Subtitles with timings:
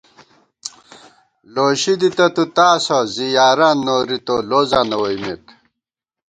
[1.53, 5.43] لوشی دِتہ تُوتاسہ، زی یاران نوری تو لوزاں نہ ووئیمېت